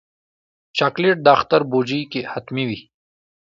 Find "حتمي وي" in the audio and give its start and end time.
2.31-2.79